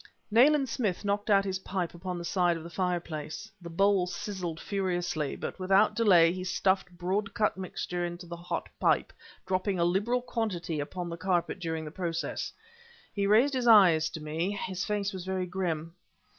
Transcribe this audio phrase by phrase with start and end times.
[0.31, 3.51] Nayland Smith knocked out his pipe upon the side of the fireplace.
[3.61, 8.67] The bowl sizzled furiously, but without delay he stuffed broad cut mixture into the hot
[8.79, 9.13] pipe,
[9.45, 12.51] dropping a liberal quantity upon the carpet during the process.
[13.13, 15.93] He raised his eyes to me, and his face was very grim.